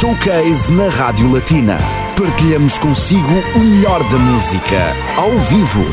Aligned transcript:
Showcase 0.00 0.72
na 0.72 0.88
Rádio 0.88 1.32
Latina. 1.32 1.78
Partilhamos 2.18 2.76
consigo 2.78 3.32
o 3.54 3.58
melhor 3.60 4.02
da 4.10 4.18
música, 4.18 4.76
ao 5.16 5.30
vivo. 5.38 5.84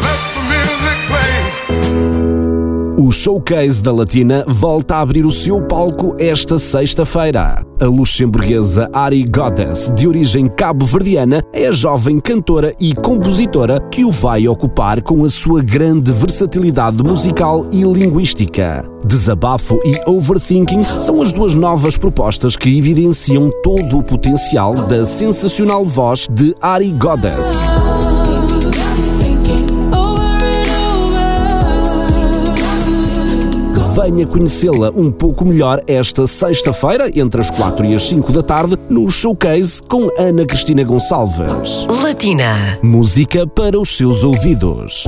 O 2.98 3.12
Showcase 3.12 3.80
da 3.80 3.94
Latina 3.94 4.44
volta 4.48 4.96
a 4.96 5.02
abrir 5.02 5.24
o 5.24 5.32
seu 5.32 5.62
palco 5.62 6.16
esta 6.18 6.58
sexta-feira. 6.58 7.64
A 7.82 7.86
luxemburguesa 7.86 8.92
Ari 8.94 9.24
Goddess, 9.24 9.92
de 9.96 10.08
origem 10.08 10.48
cabo-verdiana, 10.48 11.44
é 11.52 11.68
a 11.68 11.72
jovem 11.72 12.20
cantora 12.20 12.76
e 12.80 12.94
compositora 12.94 13.80
que 13.90 14.06
o 14.06 14.12
vai 14.12 14.48
ocupar 14.48 15.02
com 15.02 15.26
a 15.26 15.30
sua 15.32 15.64
grande 15.64 16.12
versatilidade 16.12 17.02
musical 17.02 17.66
e 17.72 17.82
linguística. 17.82 18.88
Desabafo 19.04 19.80
e 19.84 20.00
Overthinking 20.08 20.84
são 21.00 21.24
as 21.24 21.34
duas 21.34 21.56
novas 21.56 21.98
propostas 21.98 22.56
que 22.56 22.78
evidenciam 22.78 23.50
todo 23.64 23.98
o 23.98 24.04
potencial 24.04 24.76
da 24.76 25.04
sensacional 25.04 25.84
voz 25.84 26.28
de 26.30 26.54
Ari 26.62 26.92
Goddess. 26.92 27.58
Venha 33.94 34.26
conhecê-la 34.26 34.90
um 34.96 35.12
pouco 35.12 35.46
melhor 35.46 35.84
esta 35.86 36.26
sexta-feira, 36.26 37.12
entre 37.14 37.42
as 37.42 37.50
4 37.50 37.86
e 37.86 37.94
as 37.94 38.04
5 38.04 38.32
da 38.32 38.42
tarde, 38.42 38.78
no 38.90 39.10
Showcase 39.10 39.84
com 39.84 40.08
Ana 40.18 40.46
Cristina 40.46 40.82
Gonçalves. 40.84 41.86
Latina. 42.02 42.80
Música 42.82 43.46
para 43.46 43.78
os 43.78 43.90
seus 43.90 44.24
ouvidos. 44.24 45.06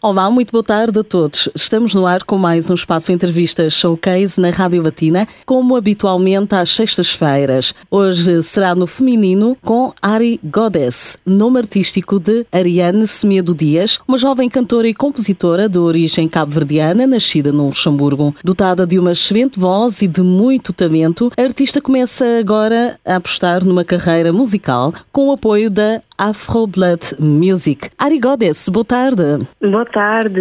Olá, 0.00 0.30
muito 0.30 0.52
boa 0.52 0.62
tarde 0.62 1.00
a 1.00 1.02
todos. 1.02 1.48
Estamos 1.56 1.92
no 1.92 2.06
ar 2.06 2.22
com 2.22 2.38
mais 2.38 2.70
um 2.70 2.74
espaço 2.74 3.10
entrevista 3.10 3.68
showcase 3.68 4.40
na 4.40 4.50
Rádio 4.50 4.80
Latina, 4.80 5.26
como 5.44 5.74
habitualmente 5.74 6.54
às 6.54 6.70
sextas-feiras. 6.70 7.74
Hoje 7.90 8.44
será 8.44 8.76
no 8.76 8.86
feminino 8.86 9.56
com 9.60 9.92
Ari 10.00 10.38
Goddess, 10.44 11.16
nome 11.26 11.58
artístico 11.58 12.20
de 12.20 12.46
Ariane 12.52 13.08
Semedo 13.08 13.56
Dias, 13.56 13.98
uma 14.06 14.16
jovem 14.16 14.48
cantora 14.48 14.86
e 14.86 14.94
compositora 14.94 15.68
de 15.68 15.80
origem 15.80 16.28
cabo-verdiana, 16.28 17.04
nascida 17.04 17.50
no 17.50 17.66
Luxemburgo. 17.66 18.32
Dotada 18.44 18.86
de 18.86 19.00
uma 19.00 19.10
excelente 19.10 19.58
voz 19.58 20.00
e 20.00 20.06
de 20.06 20.22
muito 20.22 20.72
talento, 20.72 21.32
a 21.36 21.42
artista 21.42 21.80
começa 21.80 22.24
agora 22.38 22.96
a 23.04 23.16
apostar 23.16 23.64
numa 23.64 23.82
carreira 23.82 24.32
musical 24.32 24.94
com 25.10 25.30
o 25.30 25.32
apoio 25.32 25.68
da 25.68 26.00
Afro 26.18 26.66
Blood 26.66 27.14
Music. 27.20 27.90
Ari 27.96 28.18
Goddess, 28.18 28.68
boa 28.68 28.84
tarde. 28.84 29.46
Boa 29.62 29.86
tarde. 29.86 30.40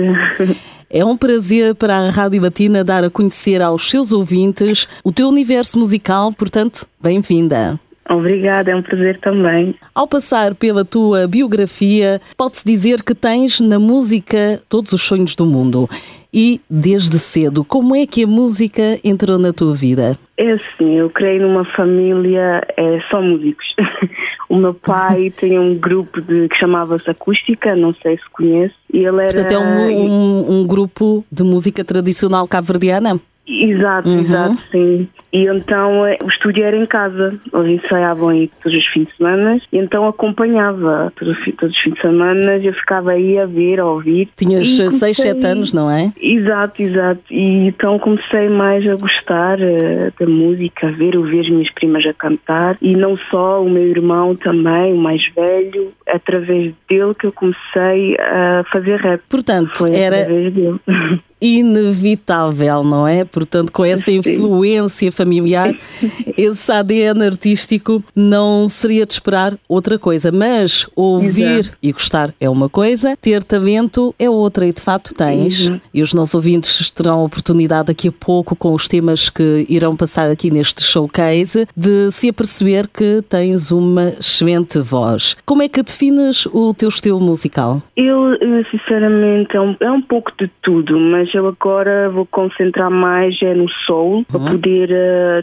É 0.89 1.05
um 1.05 1.15
prazer 1.15 1.75
para 1.75 1.97
a 1.97 2.09
Rádio 2.09 2.41
Latina 2.41 2.83
dar 2.83 3.03
a 3.03 3.11
conhecer 3.11 3.61
aos 3.61 3.87
seus 3.87 4.11
ouvintes 4.11 4.87
o 5.03 5.11
teu 5.11 5.27
universo 5.27 5.77
musical, 5.77 6.33
portanto, 6.33 6.87
bem-vinda. 6.99 7.79
Obrigada, 8.09 8.71
é 8.71 8.75
um 8.75 8.81
prazer 8.81 9.19
também. 9.19 9.75
Ao 9.93 10.07
passar 10.07 10.55
pela 10.55 10.85
tua 10.85 11.27
biografia, 11.27 12.21
pode-se 12.35 12.65
dizer 12.65 13.03
que 13.03 13.13
tens 13.13 13.59
na 13.59 13.77
música 13.77 14.61
todos 14.69 14.93
os 14.93 15.01
sonhos 15.03 15.35
do 15.35 15.45
mundo. 15.45 15.87
E 16.33 16.61
desde 16.69 17.19
cedo, 17.19 17.63
como 17.63 17.95
é 17.95 18.05
que 18.05 18.23
a 18.23 18.27
música 18.27 18.97
entrou 19.03 19.37
na 19.37 19.51
tua 19.51 19.75
vida? 19.75 20.17
É 20.37 20.51
assim, 20.51 20.97
eu 20.97 21.09
criei 21.09 21.39
numa 21.39 21.65
família 21.75 22.61
é, 22.77 22.99
só 23.11 23.21
músicos. 23.21 23.65
o 24.49 24.55
meu 24.55 24.73
pai 24.73 25.31
tem 25.37 25.57
um 25.59 25.75
grupo 25.75 26.21
de, 26.21 26.47
que 26.49 26.55
chamava-se 26.57 27.09
Acústica, 27.09 27.75
não 27.75 27.93
sei 28.01 28.17
se 28.17 28.29
conhece. 28.31 28.75
E 28.93 28.99
ele 28.99 29.21
era. 29.21 29.33
Portanto, 29.33 29.51
é 29.51 29.59
um, 29.59 29.89
um, 29.89 30.51
um 30.59 30.67
grupo 30.67 31.25
de 31.31 31.43
música 31.43 31.83
tradicional 31.83 32.47
cabo-verdiana? 32.47 33.19
Exato, 33.47 34.09
uhum. 34.09 34.19
exato, 34.19 34.57
sim. 34.71 35.07
E 35.31 35.45
então 35.45 36.05
eh, 36.05 36.17
o 36.23 36.27
estúdio 36.27 36.63
era 36.63 36.75
em 36.75 36.85
casa, 36.85 37.39
eles 37.53 37.83
ensaiavam 37.83 38.29
aí 38.29 38.49
todos 38.63 38.77
os 38.77 38.85
fins 38.87 39.07
de 39.07 39.17
semana, 39.17 39.59
e 39.71 39.77
então 39.77 40.07
acompanhava 40.07 41.11
todos, 41.15 41.37
todos 41.57 41.75
os 41.75 41.81
fins 41.81 41.93
de 41.95 42.01
semana, 42.01 42.57
eu 42.57 42.73
ficava 42.73 43.11
aí 43.11 43.37
a 43.37 43.45
ver, 43.45 43.79
a 43.79 43.85
ouvir. 43.85 44.29
Tinhas 44.35 44.67
6, 44.67 45.17
7 45.17 45.45
anos, 45.45 45.73
não 45.73 45.91
é? 45.91 46.11
Exato, 46.19 46.81
exato. 46.81 47.21
E 47.29 47.67
então 47.67 47.99
comecei 47.99 48.49
mais 48.49 48.87
a 48.87 48.95
gostar 48.95 49.59
uh, 49.59 50.13
da 50.19 50.25
música, 50.25 50.87
a 50.87 50.91
ver, 50.91 51.17
ouvir 51.17 51.41
as 51.41 51.49
minhas 51.49 51.71
primas 51.73 52.05
a 52.05 52.13
cantar, 52.13 52.77
e 52.81 52.95
não 52.95 53.17
só, 53.29 53.61
o 53.61 53.69
meu 53.69 53.87
irmão 53.87 54.35
também, 54.35 54.93
o 54.93 54.97
mais 54.97 55.21
velho, 55.35 55.91
através 56.07 56.73
dele 56.89 57.13
que 57.13 57.27
eu 57.27 57.31
comecei 57.31 58.15
a 58.19 58.63
fazer 58.71 58.99
rap. 58.99 59.21
Portanto, 59.29 59.77
Foi 59.77 59.95
era. 59.95 60.27
Inevitável, 61.39 62.83
não 62.83 63.07
é? 63.07 63.23
Portanto, 63.23 63.71
com 63.71 63.85
essa 63.85 64.11
influência 64.11 65.11
familiar, 65.17 65.75
esse 66.37 66.71
ADN 66.71 67.25
artístico 67.25 68.03
não 68.15 68.67
seria 68.67 69.05
de 69.05 69.13
esperar 69.13 69.57
outra 69.67 69.97
coisa. 69.97 70.31
Mas 70.31 70.87
ouvir 70.95 71.59
Exato. 71.59 71.77
e 71.81 71.91
gostar 71.91 72.33
é 72.39 72.49
uma 72.49 72.69
coisa, 72.69 73.17
ter 73.17 73.43
talento 73.43 74.13
é 74.19 74.29
outra, 74.29 74.65
e 74.65 74.73
de 74.73 74.81
facto 74.81 75.13
tens. 75.13 75.67
Uhum. 75.67 75.81
E 75.93 76.01
os 76.01 76.13
nossos 76.13 76.35
ouvintes 76.35 76.91
terão 76.91 77.21
a 77.21 77.23
oportunidade 77.23 77.87
daqui 77.87 78.09
a 78.09 78.11
pouco, 78.11 78.55
com 78.55 78.73
os 78.73 78.87
temas 78.87 79.29
que 79.29 79.65
irão 79.67 79.95
passar 79.95 80.29
aqui 80.29 80.51
neste 80.51 80.83
showcase, 80.83 81.67
de 81.75 82.11
se 82.11 82.29
aperceber 82.29 82.87
que 82.87 83.21
tens 83.27 83.71
uma 83.71 84.09
excelente 84.09 84.79
voz. 84.79 85.35
Como 85.45 85.63
é 85.63 85.67
que 85.67 85.81
defines 85.81 86.45
o 86.47 86.73
teu 86.73 86.89
estilo 86.89 87.19
musical? 87.19 87.81
Eu, 87.95 88.33
eh, 88.33 88.63
sinceramente, 88.69 89.55
é 89.55 89.61
um, 89.61 89.75
é 89.79 89.91
um 89.91 90.01
pouco 90.01 90.31
de 90.39 90.49
tudo, 90.61 90.99
mas 90.99 91.33
eu 91.33 91.47
agora 91.47 92.09
vou 92.09 92.25
concentrar 92.25 92.91
mais 92.91 93.35
é 93.41 93.53
no 93.53 93.69
soul, 93.85 94.25
para 94.25 94.39
poder 94.39 94.91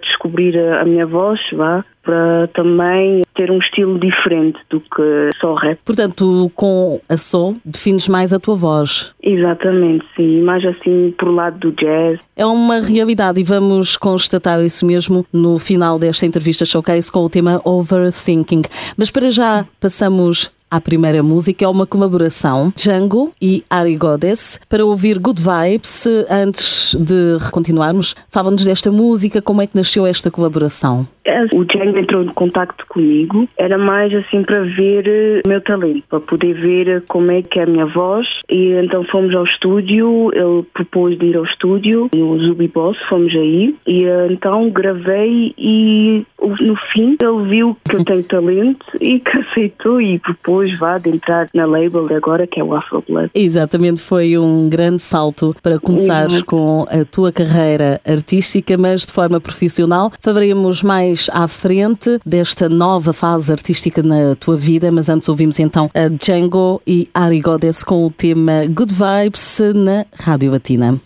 descobrir 0.02 0.58
a, 0.58 0.82
a 0.82 0.84
minha 0.84 1.06
voz, 1.06 1.40
vá, 1.52 1.84
para 2.04 2.48
também 2.48 3.22
ter 3.34 3.50
um 3.50 3.58
estilo 3.58 3.98
diferente 3.98 4.58
do 4.70 4.78
que 4.80 5.30
só 5.40 5.54
rap. 5.54 5.78
Portanto, 5.84 6.50
com 6.54 7.00
a 7.08 7.16
soul, 7.16 7.56
defines 7.64 8.08
mais 8.08 8.32
a 8.32 8.38
tua 8.38 8.54
voz. 8.54 9.14
Exatamente, 9.22 10.04
sim, 10.14 10.42
mais 10.42 10.64
assim 10.64 11.14
por 11.18 11.30
lado 11.30 11.58
do 11.58 11.72
jazz. 11.72 12.20
É 12.36 12.44
uma 12.44 12.80
realidade 12.80 13.40
e 13.40 13.44
vamos 13.44 13.96
constatar 13.96 14.60
isso 14.60 14.86
mesmo 14.86 15.24
no 15.32 15.58
final 15.58 15.98
desta 15.98 16.26
entrevista 16.26 16.64
showcase 16.64 17.10
com 17.10 17.20
o 17.20 17.30
tema 17.30 17.60
Overthinking. 17.64 18.62
Mas 18.96 19.10
para 19.10 19.30
já 19.30 19.64
passamos 19.80 20.50
à 20.70 20.80
primeira 20.80 21.22
música, 21.22 21.64
é 21.64 21.68
uma 21.68 21.86
colaboração 21.86 22.72
Django 22.74 23.30
e 23.40 23.64
Ari 23.70 23.96
Goddess 23.96 24.58
para 24.68 24.84
ouvir 24.84 25.18
Good 25.18 25.40
Vibes. 25.42 26.04
Antes 26.28 26.94
de 26.94 27.38
continuarmos, 27.50 28.14
fala-nos 28.30 28.64
desta 28.64 28.90
música, 28.90 29.40
como 29.40 29.62
é 29.62 29.66
que 29.66 29.76
nasceu 29.76 30.06
esta 30.06 30.30
colaboração? 30.30 31.06
O 31.52 31.64
Django 31.64 31.98
entrou 31.98 32.22
em 32.22 32.28
contato 32.28 32.84
comigo, 32.88 33.48
era 33.56 33.78
mais 33.78 34.14
assim 34.14 34.42
para 34.42 34.62
ver 34.62 35.08
eh, 35.08 35.42
o 35.44 35.48
meu 35.48 35.60
talento, 35.60 36.04
para 36.08 36.20
poder 36.20 36.52
ver 36.54 37.02
como 37.08 37.30
é 37.30 37.42
que 37.42 37.58
é 37.58 37.62
a 37.62 37.66
minha 37.66 37.86
voz. 37.86 38.26
E 38.48 38.72
então 38.72 39.04
fomos 39.04 39.34
ao 39.34 39.44
estúdio, 39.44 40.30
ele 40.34 40.62
propôs 40.74 41.18
de 41.18 41.26
ir 41.26 41.36
ao 41.36 41.44
estúdio, 41.44 42.10
no 42.14 42.38
Zubi 42.40 42.68
Boss, 42.68 42.98
fomos 43.08 43.34
aí. 43.34 43.74
E 43.86 44.04
eh, 44.04 44.28
então 44.30 44.68
gravei 44.70 45.54
e 45.56 46.26
no 46.60 46.76
fim 46.92 47.16
ele 47.20 47.48
viu 47.48 47.76
que 47.88 47.96
eu 47.96 48.04
tenho 48.04 48.22
talento 48.24 48.84
e 49.00 49.18
que 49.18 49.38
aceitou 49.38 50.00
e 50.00 50.18
propôs 50.18 50.78
vá 50.78 50.98
de 50.98 51.10
entrar 51.10 51.46
na 51.54 51.64
label 51.64 52.06
agora 52.14 52.46
que 52.46 52.60
é 52.60 52.64
o 52.64 52.74
Afro 52.74 53.02
Blood. 53.08 53.30
Exatamente, 53.34 54.00
foi 54.00 54.36
um 54.36 54.68
grande 54.68 55.00
salto 55.00 55.54
para 55.62 55.78
começares 55.78 56.34
Exato. 56.34 56.46
com 56.46 56.86
a 56.90 57.04
tua 57.04 57.32
carreira 57.32 58.00
artística, 58.06 58.76
mas 58.78 59.06
de 59.06 59.12
forma 59.12 59.40
profissional. 59.40 60.12
Falaremos 60.20 60.82
mais 60.82 61.13
à 61.32 61.48
frente 61.48 62.20
desta 62.24 62.68
nova 62.68 63.12
fase 63.12 63.52
artística 63.52 64.02
na 64.02 64.34
tua 64.34 64.56
vida, 64.56 64.90
mas 64.90 65.08
antes 65.08 65.28
ouvimos 65.28 65.58
então 65.58 65.90
a 65.94 66.08
Django 66.08 66.80
e 66.86 67.08
Ari 67.14 67.40
Goddess 67.40 67.84
com 67.84 68.06
o 68.06 68.10
tema 68.10 68.66
Good 68.68 68.94
Vibes 68.94 69.60
na 69.74 70.04
Rádio 70.18 70.50
Latina. 70.50 71.00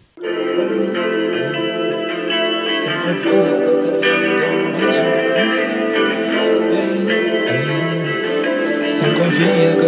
Sem 9.01 9.15
confia 9.15 9.88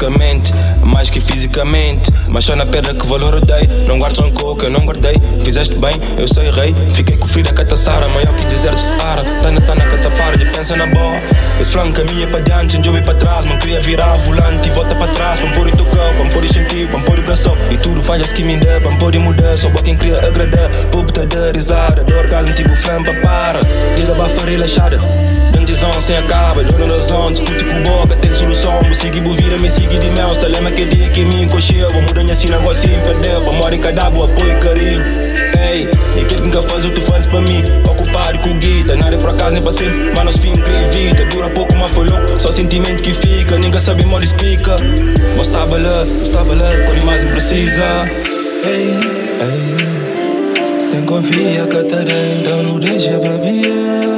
psicologicamente, 0.00 0.52
mais 0.82 1.10
que 1.10 1.20
fisicamente. 1.20 2.10
Mas 2.28 2.44
só 2.44 2.56
na 2.56 2.64
pedra 2.64 2.94
que 2.94 3.06
valor 3.06 3.34
eu 3.34 3.40
dei. 3.40 3.68
Não 3.86 3.98
guardo 3.98 4.20
rancor 4.22 4.56
que 4.56 4.64
eu 4.64 4.70
não 4.70 4.80
guardei. 4.80 5.14
Fizeste 5.44 5.74
bem, 5.74 5.94
eu 6.16 6.26
sou 6.26 6.42
rei. 6.42 6.74
Fiquei 6.94 7.16
com 7.18 7.26
o 7.26 7.28
filho 7.28 7.44
da 7.44 7.52
cataçara, 7.52 8.08
maior 8.08 8.34
que 8.34 8.44
deserto 8.46 8.76
de 8.76 8.86
Saara. 8.86 9.22
Tana, 9.42 9.60
tana, 9.60 9.84
catapara, 9.84 10.38
de 10.38 10.46
pensa 10.46 10.76
na 10.76 10.86
boa. 10.86 11.20
Esse 11.60 11.70
flanco 11.70 11.92
caminha 11.92 12.26
para 12.26 12.40
diante, 12.40 12.78
enjoy 12.78 13.02
para 13.02 13.14
trás. 13.14 13.44
Não 13.44 13.58
queria 13.58 13.80
virar 13.80 14.16
volante 14.16 14.68
e 14.68 14.72
volta 14.72 14.94
para 14.94 15.12
trás. 15.12 15.38
Para 15.38 15.50
pôr 15.50 15.68
e 15.68 15.72
tocar, 15.72 16.14
para 16.14 16.30
pôr 16.30 16.44
e 16.44 16.48
sentir, 16.48 16.88
para 16.88 17.00
pôr 17.00 17.18
e 17.18 17.22
braço. 17.22 17.52
E 17.70 17.76
tudo 17.76 18.02
falhas 18.02 18.32
que 18.32 18.42
me 18.42 18.56
dá, 18.56 18.80
para 18.80 18.96
pôr 18.96 19.14
e 19.14 19.18
mudar. 19.18 19.56
Só 19.58 19.68
quem 19.70 19.96
queria 19.96 20.14
agradar. 20.14 20.70
Puta 20.90 21.26
de 21.26 21.52
risada, 21.52 22.04
do 22.04 22.14
orgasmo 22.16 22.54
tipo 22.54 22.74
flampa 22.76 23.12
para. 23.22 23.60
Desabafa 23.96 24.46
relaxada. 24.46 25.39
Dentizão 25.80 25.98
sem 25.98 26.16
acaba, 26.18 26.62
dona 26.62 26.92
razão, 26.92 27.32
discute 27.32 27.64
com 27.64 27.82
boca, 27.84 28.14
tem 28.16 28.30
solução. 28.34 28.82
Me 28.82 28.94
siga 28.94 29.16
e 29.16 29.20
vira, 29.20 29.58
me 29.58 29.70
siga 29.70 29.98
de 29.98 30.10
mel. 30.10 30.30
Está 30.30 30.46
lema 30.46 30.70
que 30.70 30.84
dia 30.84 31.08
que 31.08 31.24
me 31.24 31.44
encoxeu. 31.44 31.90
Vou 31.90 32.02
mudar 32.02 32.20
assim, 32.30 32.48
sem 32.74 33.00
perder. 33.00 33.40
Para 33.40 33.52
morar 33.52 33.74
em 33.74 33.80
cadáver, 33.80 34.24
apoio 34.24 34.52
e 34.52 34.60
carinho. 34.60 35.02
Ei, 35.58 35.88
e 36.16 36.20
aquilo 36.20 36.26
que 36.26 36.36
nunca 36.48 36.60
faz, 36.60 36.84
o 36.84 36.90
tu 36.90 37.00
fazes 37.00 37.26
para 37.26 37.40
mim. 37.40 37.62
Ocupado 37.88 38.38
com 38.40 38.58
guita, 38.58 38.94
nada 38.94 39.16
por 39.16 39.30
acaso 39.30 39.54
nem 39.54 39.62
para 39.62 39.72
sempre. 39.72 40.12
Mas 40.14 40.24
nosso 40.26 40.38
fim 40.40 40.52
vida, 40.52 41.24
dura 41.30 41.48
pouco, 41.48 41.74
mas 41.74 41.92
louco. 42.04 42.38
Só 42.38 42.52
sentimento 42.52 43.02
que 43.02 43.14
fica, 43.14 43.56
ninguém 43.56 43.80
sabe 43.80 44.04
mal 44.04 44.22
explica. 44.22 44.76
Mas 45.38 45.46
estava 45.46 45.78
lá, 45.78 46.06
estava 46.22 46.54
lá, 46.56 46.70
quando 46.84 47.06
mais 47.06 47.24
me 47.24 47.30
precisa. 47.30 48.06
Ei, 48.64 48.98
ei, 49.40 50.90
sem 50.90 51.06
confia, 51.06 51.66
Catarina, 51.66 52.34
então 52.38 52.62
não 52.64 52.78
deixa 52.78 53.18
pra 53.18 53.38
Ei, 53.38 54.09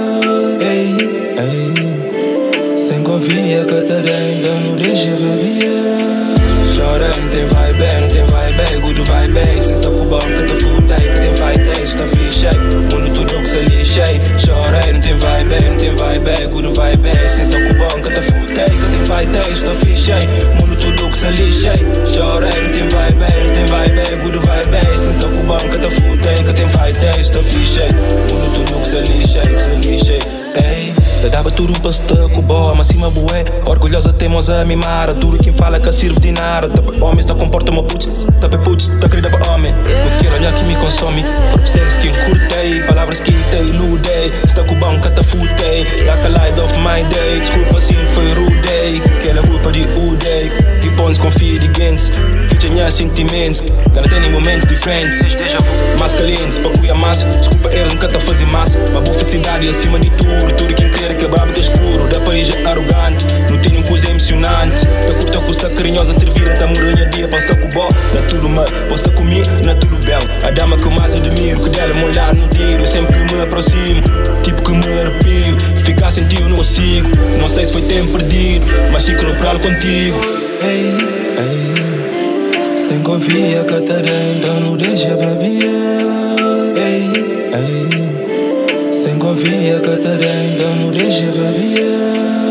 confia, 3.12 3.62
Catarina, 3.67 4.31
então 4.38 4.61
não 4.61 4.76
deixa 4.76 5.11
pra 5.11 6.73
Chorando, 6.75 7.31
tem 7.31 7.47
vai 7.47 7.73
bem, 7.75 8.09
tem 8.09 8.25
vai 8.25 8.53
bem, 8.53 8.81
good 8.81 9.03
vai 9.03 9.29
bem. 9.29 9.61
Se 9.61 9.73
está 9.75 9.91
com 9.91 10.00
o 10.00 10.05
banco, 10.06 10.26
que 10.26 10.44
te 10.44 10.55
futei, 10.64 11.09
que 11.11 11.20
tem 11.20 11.35
vai 11.35 11.59
ter, 11.59 11.82
está 11.82 12.06
fixe. 12.06 12.47
Mundo 12.91 13.12
tudo 13.14 13.43
que 13.43 13.49
se 13.49 13.59
lixei. 13.59 14.20
Chorando, 14.38 15.03
tem 15.03 15.19
vai 15.19 15.44
bem, 15.44 15.76
tem 15.76 15.94
vai 15.97 16.19
bem, 16.19 16.49
good 16.49 16.75
vai 16.75 16.97
bem. 16.97 17.29
Se 17.29 17.43
está 17.43 17.59
com 17.59 17.75
o 17.75 17.79
banco, 17.79 18.09
que 18.09 18.14
te 18.14 18.23
futei, 18.23 18.64
que 18.64 18.91
tem 18.91 19.05
vai 19.05 19.26
ter, 19.26 19.53
está 19.53 19.75
fixe. 19.75 20.12
Mundo 20.59 20.76
tudo 20.81 21.11
que 21.11 21.19
se 21.19 21.26
lixei. 21.26 22.12
Chorando, 22.14 22.73
tem 22.73 22.88
vai 22.88 23.12
bem, 23.12 23.53
tem 23.53 23.67
vai 23.67 23.88
bem, 23.91 24.19
good 24.23 24.38
vai 24.47 24.67
bem. 24.67 24.99
Se 24.99 25.11
está 25.11 25.29
com 25.29 25.41
o 25.41 25.43
banco, 25.43 25.69
que 25.69 25.79
te 25.79 25.91
futei, 25.91 26.35
que 26.35 26.53
tem 26.55 26.67
vai 26.67 26.93
ter, 26.94 27.20
está 27.20 27.43
fixe. 27.43 27.81
Mundo 28.32 28.53
tudo 28.55 28.81
que 28.81 28.87
se 28.87 29.12
lixei, 29.12 29.43
que 29.43 29.62
se 29.62 29.88
lixei. 29.88 30.19
Ei, 30.55 30.94
dava 31.31 31.50
tudo 31.50 31.73
se 31.93 32.03
com 32.35 32.43
boa, 32.43 32.75
mas 32.75 32.92
cima 33.02 33.10
bué. 33.10 33.44
Orgulhosa, 33.64 34.12
teimosa, 34.12 34.64
mimara. 34.64 35.12
Duro 35.14 35.38
quem 35.38 35.52
fala 35.52 35.81
que 35.81 35.90
sirve 35.90 36.20
de 36.20 36.32
nada. 36.32 36.69
Tapa 36.69 36.93
homem, 37.04 37.19
está 37.19 37.34
comporta-me 37.34 37.82
putz. 37.82 38.08
Tapa 38.40 38.58
putz, 38.58 38.90
tá 39.00 39.08
querida 39.08 39.31
para 39.31 39.50
homem. 39.50 39.72
Não 39.72 40.19
quero 40.19 40.37
olhar 40.37 40.52
que 40.52 40.64
me 40.64 40.76
consome. 40.76 41.25
Corpo 41.50 41.66
sexo 41.66 41.99
que 41.99 42.08
encurtei. 42.08 42.81
Palavras 42.82 43.20
que 43.20 43.32
te 43.32 43.56
iludei. 43.56 44.31
Está 44.44 44.62
com 44.64 44.75
bom, 44.76 44.99
cata 45.00 45.22
futei. 45.25 45.84
Like 46.06 46.26
a 46.26 46.28
light 46.28 46.58
of 46.60 46.78
my 46.78 47.02
day. 47.12 47.40
Desculpa, 47.40 47.81
sim, 47.81 47.96
foi 48.14 48.26
rude. 48.28 48.62
Que 49.20 49.28
é 49.28 49.34
culpa 49.34 49.72
de 49.72 49.81
Udei. 49.81 50.50
Que 50.81 50.90
pões 50.90 51.19
confia 51.19 51.58
de 51.58 51.66
gens. 51.76 52.10
Ficha 52.49 52.69
minha 52.69 52.90
sentimentos. 52.90 53.62
Gana 53.93 54.08
tem 54.08 54.31
momentos 54.31 54.69
diferentes. 54.69 55.20
Mais 55.99 56.12
calientes, 56.12 56.58
para 56.58 56.70
cuidar 56.70 56.94
massa. 56.94 57.26
Desculpa, 57.26 57.69
eles 57.72 57.93
nunca 57.93 58.08
tá 58.08 58.20
fazendo 58.20 58.52
massa. 58.52 58.78
Uma 58.90 59.00
boa 59.00 59.25
cidade 59.25 59.69
acima 59.69 59.99
de 59.99 60.10
tudo. 60.10 60.52
Tudo 60.56 60.75
quem 60.75 60.90
quer 60.90 61.16
que 61.16 61.26
brabo 61.26 61.52
tá 61.52 61.60
escuro. 61.60 62.08
Da 62.08 62.20
país 62.20 62.49
é 62.50 62.64
arrogante. 62.64 62.92
Não 63.50 63.59
tem 63.59 63.73
nenhuma 63.73 63.89
coisa 63.89 64.11
emocionante. 64.11 64.87
Tá 65.06 65.15
curta, 65.15 65.41
custa 65.41 65.71
carinhosa. 65.71 66.15
Ter 66.15 66.31
vira, 66.31 66.55
tá 66.55 66.67
moranha 66.67 67.09
dia. 67.11 67.29
Passa 67.29 67.55
com 67.56 67.69
bó. 67.71 67.89
Não 68.12 68.23
é 68.23 68.27
tudo 68.27 68.49
mal. 68.49 68.65
Posso 68.89 69.05
tá 69.05 69.12
comigo, 69.12 69.49
não 69.65 69.73
é 69.73 69.75
tudo 69.75 69.97
bem. 70.05 70.17
A 70.43 70.50
dama 70.50 70.77
que 70.77 70.85
eu 70.85 70.91
mais 70.91 71.15
admiro. 71.15 71.61
Que 71.61 71.71
dela 71.71 71.94
me 71.94 72.05
olhar 72.05 72.35
no 72.35 72.49
tiro. 72.49 72.87
Sempre 72.87 73.25
que 73.25 73.35
me 73.35 73.43
aproximo. 73.43 74.03
Tipo 74.43 74.62
que 74.62 74.73
me 74.73 75.00
arrepio. 75.00 75.59
Ficar 75.85 76.11
sem 76.11 76.27
ti 76.29 76.41
eu 76.41 76.49
não 76.49 76.56
consigo. 76.56 77.09
Não 77.41 77.49
sei 77.49 77.65
se 77.65 77.73
foi 77.73 77.83
tempo 77.83 78.12
perdido. 78.19 78.67
Mas 78.93 79.06
fico 79.06 79.25
no 79.25 79.35
pralo 79.37 79.61
contigo. 79.61 80.19
Ei, 80.62 80.95
ei. 81.38 81.83
Sem 82.93 83.00
confia, 83.00 83.65
Catarina, 83.65 84.35
então 84.37 84.61
não 84.61 84.77
deixa 84.77 85.17
pra 85.17 85.31
Ei, 85.31 85.62
ei. 87.55 88.97
Sem 89.03 89.19
confia, 89.19 89.81
Catarina, 89.81 90.45
então 90.45 90.77
não 90.77 90.91
deixa 90.91 91.27
pra 91.33 92.42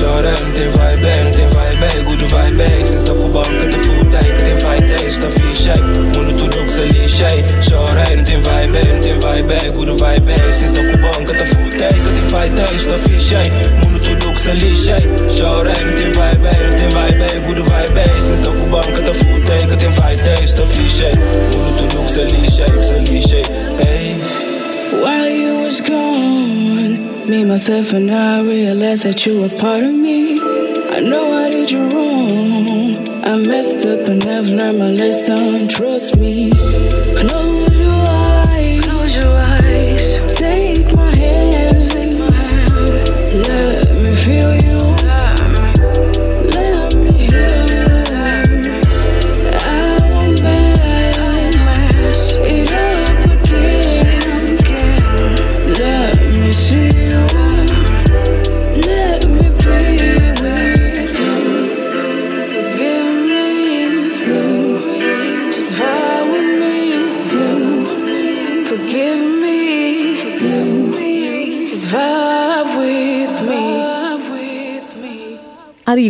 Chorando, 0.00 0.54
tem 0.54 0.70
vai 0.70 0.96
bem, 0.96 1.30
tem 1.32 1.46
vai 1.50 1.76
bem, 1.76 2.04
good 2.04 2.24
vai 2.32 2.50
bem. 2.52 2.82
Se 2.82 2.96
está 2.96 3.12
com 3.12 3.26
o 3.26 3.28
banco, 3.28 3.68
te 3.68 3.78
futei, 3.80 4.32
que 4.32 4.44
tem 4.44 4.56
vai 4.56 4.80
ter, 4.80 5.06
está 5.06 5.30
fixe. 5.30 5.68
Mundo 5.78 6.38
tudo 6.38 6.64
que 6.64 6.72
se 6.72 6.80
lixei. 6.86 7.44
Chorando, 7.60 8.24
tem 8.24 8.40
vai 8.40 8.66
bem, 8.68 9.00
tem 9.02 9.12
eh? 9.12 9.18
vai 9.20 9.42
bem, 9.42 9.70
good 9.72 10.00
vai 10.00 10.18
bem. 10.18 10.52
Se 10.52 10.64
está 10.64 10.80
com 10.80 10.94
o 10.94 10.98
banco, 11.02 11.34
te 11.34 11.44
futei, 11.44 11.88
que 11.88 12.14
tem 12.18 12.28
vai 12.30 12.48
ter, 12.48 12.74
está 12.74 12.96
fixe. 12.96 13.09
Myself, 27.50 27.92
and 27.92 28.08
I 28.12 28.42
realized 28.42 29.02
that 29.02 29.26
you 29.26 29.42
were 29.42 29.48
part 29.58 29.82
of 29.82 29.92
me. 29.92 30.34
I 30.96 31.00
know 31.00 31.32
I 31.32 31.50
did 31.50 31.68
you 31.68 31.82
wrong. 31.88 32.30
I 33.24 33.38
messed 33.38 33.84
up 33.84 34.06
and 34.06 34.22
I've 34.22 34.46
learned 34.46 34.78
my 34.78 34.90
lesson. 34.90 35.66
Trust 35.66 35.89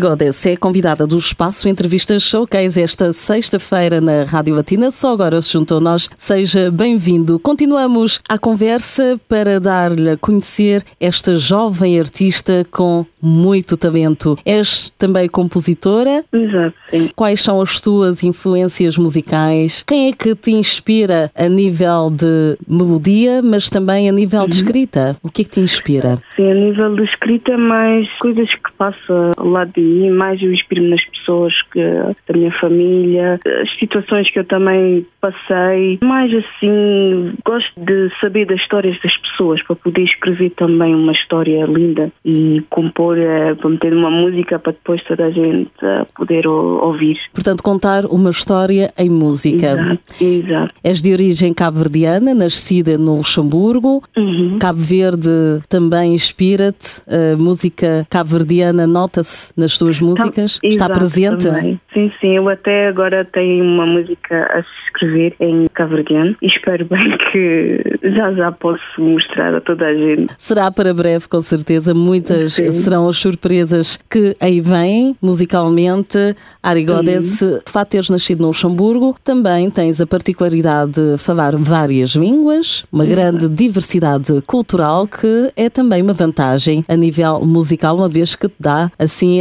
Ari 0.00 0.08
Godes 0.08 0.46
é 0.46 0.56
convidada 0.56 1.06
do 1.06 1.18
Espaço 1.18 1.68
Entrevistas 1.68 2.22
Showcase 2.22 2.80
esta 2.80 3.12
sexta-feira 3.12 4.00
na 4.00 4.22
Rádio 4.22 4.54
Latina. 4.54 4.90
Só 4.90 5.12
agora 5.12 5.42
se 5.42 5.52
juntou 5.52 5.76
a 5.76 5.80
nós. 5.80 6.08
Seja 6.16 6.70
bem-vindo. 6.70 7.38
Continuamos 7.38 8.20
a 8.26 8.38
conversa 8.38 9.20
para 9.28 9.60
dar-lhe 9.60 10.10
a 10.10 10.16
conhecer 10.16 10.82
esta 10.98 11.36
jovem 11.36 12.00
artista 12.00 12.66
com 12.70 13.04
muito 13.20 13.76
talento. 13.76 14.38
És 14.46 14.90
também 14.98 15.28
compositora. 15.28 16.24
Exato, 16.32 16.74
sim. 16.88 17.10
Quais 17.14 17.42
são 17.42 17.60
as 17.60 17.78
tuas 17.80 18.22
influências 18.22 18.96
musicais? 18.96 19.84
Quem 19.86 20.08
é 20.08 20.12
que 20.12 20.34
te 20.34 20.52
inspira 20.52 21.30
a 21.34 21.48
nível 21.48 22.10
de 22.10 22.56
melodia, 22.66 23.42
mas 23.42 23.68
também 23.68 24.08
a 24.08 24.12
nível 24.12 24.46
de 24.48 24.54
escrita? 24.54 25.16
O 25.22 25.28
que 25.28 25.42
é 25.42 25.44
que 25.44 25.50
te 25.50 25.60
inspira? 25.60 26.16
Sim, 26.36 26.50
a 26.50 26.54
nível 26.54 26.96
de 26.96 27.04
escrita, 27.04 27.58
mais 27.58 28.08
coisas 28.18 28.48
que 28.48 28.72
passam 28.78 29.32
ao 29.36 29.46
lado 29.46 29.72
de 29.74 29.89
mim, 29.90 30.10
mais 30.10 30.40
eu 30.42 30.52
inspiro 30.52 30.82
nas 30.82 31.04
pessoas 31.06 31.52
que, 31.72 31.80
da 31.80 32.38
minha 32.38 32.52
família, 32.60 33.38
as 33.62 33.78
situações 33.78 34.30
que 34.30 34.38
eu 34.38 34.44
também 34.44 35.06
passei. 35.20 35.98
Mais 36.02 36.32
assim, 36.32 37.34
gosto 37.44 37.72
de 37.76 38.10
saber 38.20 38.46
das 38.46 38.60
histórias 38.60 38.96
das 39.02 39.16
pessoas 39.18 39.62
para 39.62 39.76
poder 39.76 40.04
escrever 40.04 40.50
também 40.50 40.94
uma 40.94 41.12
história 41.12 41.64
linda 41.66 42.10
e 42.24 42.62
compor, 42.70 43.18
eh, 43.18 43.54
para 43.54 43.70
meter 43.70 43.92
uma 43.92 44.10
música 44.10 44.58
para 44.58 44.72
depois 44.72 45.02
toda 45.04 45.26
a 45.26 45.30
gente 45.30 45.70
eh, 45.82 46.06
poder 46.16 46.46
ouvir. 46.46 47.16
Portanto, 47.32 47.62
contar 47.62 48.04
uma 48.06 48.30
história 48.30 48.92
em 48.96 49.08
música. 49.08 49.72
Exato, 49.72 50.24
exato. 50.24 50.74
És 50.82 51.02
de 51.02 51.12
origem 51.12 51.52
cabo-verdiana, 51.52 52.34
nascida 52.34 52.96
no 52.96 53.16
Luxemburgo. 53.16 54.02
Uhum. 54.16 54.58
Cabo 54.58 54.78
Verde 54.78 55.62
também 55.68 56.14
inspira-te. 56.14 57.02
A 57.06 57.36
música 57.36 58.06
cabo-verdiana 58.08 58.86
nota-se 58.86 59.52
nas 59.56 59.72
tuas 59.80 60.00
músicas? 60.00 60.58
Está 60.62 60.84
Exato, 60.86 60.92
presente? 60.98 61.46
também. 61.46 61.80
Sim, 61.92 62.10
sim, 62.20 62.36
eu 62.36 62.48
até 62.48 62.86
agora 62.88 63.24
tenho 63.24 63.64
uma 63.64 63.84
música 63.84 64.46
a 64.52 64.62
escrever 64.86 65.34
em 65.40 65.66
caverdiano 65.74 66.36
e 66.40 66.46
espero 66.46 66.84
bem 66.84 67.16
que 67.32 67.82
já 68.14 68.32
já 68.32 68.52
posso 68.52 68.80
mostrar 68.98 69.54
a 69.54 69.60
toda 69.60 69.86
a 69.86 69.94
gente. 69.94 70.32
Será 70.38 70.70
para 70.70 70.94
breve, 70.94 71.26
com 71.28 71.40
certeza. 71.40 71.92
Muitas 71.92 72.54
Sim. 72.54 72.70
serão 72.70 73.08
as 73.08 73.18
surpresas 73.18 73.98
que 74.08 74.36
aí 74.40 74.60
vêm, 74.60 75.16
musicalmente. 75.20 76.18
Ari 76.62 76.84
Godes, 76.84 77.40
Uhum. 77.42 77.58
de 77.64 77.70
facto 77.72 77.90
teres 77.90 78.10
nascido 78.10 78.40
no 78.42 78.48
Luxemburgo, 78.48 79.16
também 79.24 79.68
tens 79.70 80.00
a 80.00 80.06
particularidade 80.06 80.92
de 80.92 81.18
falar 81.18 81.56
várias 81.56 82.10
línguas, 82.10 82.84
uma 82.92 83.04
grande 83.04 83.48
diversidade 83.48 84.40
cultural 84.46 85.06
que 85.08 85.50
é 85.56 85.68
também 85.68 86.02
uma 86.02 86.12
vantagem 86.12 86.84
a 86.88 86.94
nível 86.96 87.40
musical, 87.44 87.96
uma 87.96 88.08
vez 88.08 88.34
que 88.36 88.48
te 88.48 88.54
dá 88.60 88.92
assim 88.98 89.40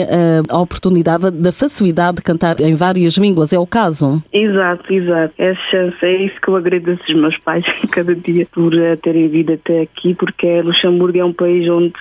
a 0.49 0.57
oportunidade 0.57 1.29
da 1.31 1.51
facilidade 1.51 2.17
de 2.17 2.23
cantar 2.23 2.38
em 2.59 2.75
várias 2.75 3.17
línguas. 3.17 3.53
É 3.53 3.59
o 3.59 3.67
caso? 3.67 4.21
Exato, 4.31 4.93
exato. 4.93 5.33
É 5.37 5.51
a 5.51 5.55
chance, 5.55 5.97
é 6.01 6.25
isso 6.25 6.35
que 6.41 6.49
eu 6.49 6.55
agradeço 6.55 7.01
aos 7.07 7.19
meus 7.19 7.37
pais 7.39 7.65
cada 7.91 8.15
dia 8.15 8.47
por 8.51 8.73
eh, 8.73 8.95
terem 8.97 9.27
vindo 9.27 9.53
até 9.53 9.81
aqui, 9.81 10.13
porque 10.13 10.61
Luxemburgo 10.61 11.17
é 11.17 11.25
um 11.25 11.33
país 11.33 11.69
onde 11.69 11.93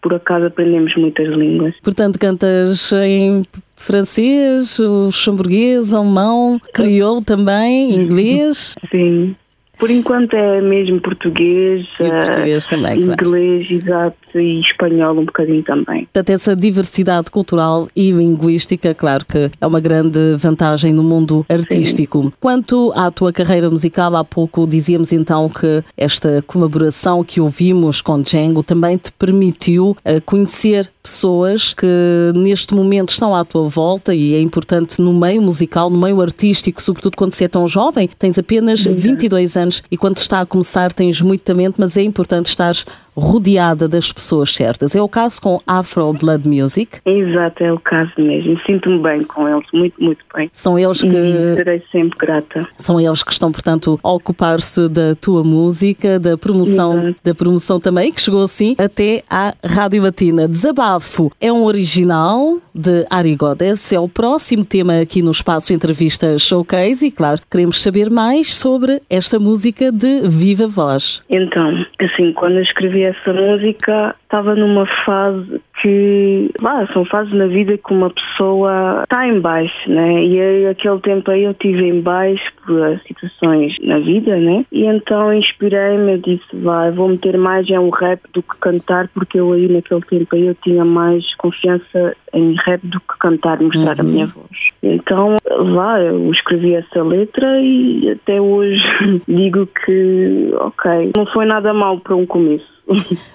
por 0.00 0.14
acaso 0.14 0.46
aprendemos 0.46 0.94
muitas 0.96 1.28
línguas. 1.28 1.74
Portanto, 1.82 2.18
cantas 2.18 2.92
em 2.92 3.42
francês, 3.76 4.78
luxemburguês, 4.78 5.92
alemão, 5.92 6.60
crioulo 6.72 7.22
também, 7.22 7.94
inglês 7.94 8.74
Sim. 8.90 9.34
Por 9.78 9.90
enquanto 9.90 10.34
é 10.34 10.60
mesmo 10.60 11.00
português, 11.00 11.86
e 11.98 12.04
eh, 12.04 12.10
português 12.10 12.66
também, 12.66 13.02
claro. 13.02 13.24
inglês, 13.24 13.70
exato, 13.70 14.16
e 14.38 14.60
espanhol 14.60 15.18
um 15.18 15.24
bocadinho 15.24 15.62
também. 15.62 16.04
Portanto, 16.04 16.30
essa 16.30 16.56
diversidade 16.56 17.30
cultural 17.30 17.88
e 17.94 18.10
linguística, 18.10 18.94
claro 18.94 19.24
que 19.24 19.50
é 19.60 19.66
uma 19.66 19.80
grande 19.80 20.36
vantagem 20.36 20.92
no 20.92 21.02
mundo 21.02 21.44
artístico. 21.48 22.32
Quanto 22.40 22.92
à 22.94 23.10
tua 23.10 23.32
carreira 23.32 23.68
musical, 23.68 24.14
há 24.16 24.24
pouco 24.24 24.66
dizíamos 24.66 25.12
então 25.12 25.48
que 25.48 25.82
esta 25.96 26.42
colaboração 26.46 27.24
que 27.24 27.40
ouvimos 27.40 28.00
com 28.00 28.20
Django 28.22 28.62
também 28.62 28.96
te 28.96 29.12
permitiu 29.12 29.96
eh, 30.04 30.20
conhecer 30.20 30.90
pessoas 31.02 31.74
que 31.74 31.86
neste 32.34 32.74
momento 32.74 33.10
estão 33.10 33.34
à 33.34 33.44
tua 33.44 33.68
volta 33.68 34.14
e 34.14 34.34
é 34.34 34.40
importante 34.40 35.02
no 35.02 35.12
meio 35.12 35.42
musical, 35.42 35.90
no 35.90 35.98
meio 35.98 36.20
artístico, 36.20 36.82
sobretudo 36.82 37.16
quando 37.16 37.34
se 37.34 37.44
é 37.44 37.48
tão 37.48 37.68
jovem, 37.68 38.08
tens 38.18 38.38
apenas 38.38 38.84
22 38.84 39.56
anos 39.56 39.63
e 39.90 39.96
quando 39.96 40.16
está 40.16 40.40
a 40.40 40.46
começar 40.46 40.92
tens 40.92 41.20
muito 41.20 41.42
talento, 41.42 41.76
mas 41.78 41.96
é 41.96 42.02
importante 42.02 42.46
estar 42.46 42.74
rodeada 43.16 43.88
das 43.88 44.12
pessoas 44.12 44.52
certas. 44.54 44.94
É 44.94 45.02
o 45.02 45.08
caso 45.08 45.40
com 45.40 45.60
Afro 45.66 46.12
Blood 46.12 46.48
Music. 46.48 46.98
Exato, 47.04 47.62
é 47.64 47.72
o 47.72 47.78
caso 47.78 48.12
mesmo. 48.18 48.58
Sinto-me 48.66 48.98
bem 49.02 49.22
com 49.24 49.48
eles, 49.48 49.66
muito, 49.72 50.02
muito 50.02 50.24
bem. 50.34 50.50
São 50.52 50.78
eles 50.78 51.02
E 51.02 51.08
que 51.08 51.54
serei 51.56 51.82
sempre 51.90 52.18
grata. 52.18 52.66
são 52.76 53.00
eles 53.00 53.22
que 53.22 53.32
estão, 53.32 53.50
portanto, 53.52 53.98
a 54.02 54.12
ocupar-se 54.12 54.88
da 54.88 55.14
tua 55.14 55.42
música, 55.44 56.18
da 56.18 56.36
promoção, 56.36 56.98
Exato. 57.00 57.16
da 57.24 57.34
promoção 57.34 57.80
também, 57.80 58.12
que 58.12 58.20
chegou 58.20 58.42
assim 58.44 58.74
até 58.78 59.22
à 59.30 59.54
Rádio 59.64 60.02
Latina. 60.02 60.48
Desabafo 60.48 61.30
é 61.40 61.52
um 61.52 61.64
original 61.64 62.58
de 62.74 63.06
Ari 63.08 63.36
Godes, 63.36 63.92
é 63.92 64.00
o 64.00 64.08
próximo 64.08 64.64
tema 64.64 65.00
aqui 65.00 65.22
no 65.22 65.30
espaço 65.30 65.72
Entrevista 65.72 66.36
Showcase 66.38 67.06
e, 67.06 67.10
claro, 67.10 67.40
queremos 67.50 67.80
saber 67.82 68.10
mais 68.10 68.54
sobre 68.54 69.00
esta 69.08 69.38
música 69.38 69.92
de 69.92 70.22
viva 70.28 70.66
voz. 70.66 71.22
Então, 71.30 71.84
assim, 72.00 72.32
quando 72.32 72.56
eu 72.56 72.62
escrevi 72.62 73.03
essa 73.04 73.32
música, 73.32 74.14
estava 74.22 74.54
numa 74.54 74.86
fase 75.04 75.60
que, 75.80 76.50
lá, 76.60 76.86
são 76.92 77.04
fases 77.04 77.32
na 77.32 77.46
vida 77.46 77.76
que 77.76 77.92
uma 77.92 78.10
pessoa 78.10 79.02
está 79.02 79.26
em 79.28 79.40
baixo, 79.40 79.90
né? 79.90 80.24
E 80.24 80.40
aí, 80.40 80.66
aquele 80.66 80.98
tempo 81.00 81.30
aí 81.30 81.44
eu 81.44 81.50
estive 81.50 81.88
em 81.88 82.00
baixo 82.00 82.42
por 82.64 83.00
situações 83.06 83.76
na 83.82 83.98
vida, 83.98 84.36
né? 84.36 84.64
E 84.72 84.86
então 84.86 85.32
inspirei-me, 85.32 86.12
eu 86.12 86.18
disse, 86.18 86.44
vai, 86.54 86.90
vou 86.90 87.08
meter 87.08 87.36
mais 87.36 87.68
em 87.68 87.78
um 87.78 87.90
rap 87.90 88.20
do 88.32 88.42
que 88.42 88.56
cantar, 88.58 89.08
porque 89.08 89.38
eu 89.38 89.52
aí 89.52 89.68
naquele 89.68 90.00
tempo 90.02 90.34
aí 90.34 90.46
eu 90.46 90.54
tinha 90.62 90.84
mais 90.84 91.22
confiança 91.36 92.16
em 92.32 92.54
rap 92.64 92.80
do 92.84 93.00
que 93.00 93.18
cantar 93.20 93.60
e 93.60 93.64
mostrar 93.64 94.00
a 94.00 94.02
minha 94.02 94.26
voz. 94.26 94.48
Então, 94.82 95.36
lá, 95.48 96.00
eu 96.00 96.32
escrevi 96.32 96.74
essa 96.74 97.02
letra 97.02 97.60
e 97.60 98.10
até 98.10 98.40
hoje 98.40 98.82
digo 99.28 99.66
que, 99.66 100.50
ok, 100.54 101.12
não 101.16 101.26
foi 101.26 101.46
nada 101.46 101.72
mal 101.72 101.98
para 102.00 102.16
um 102.16 102.26
começo. 102.26 102.73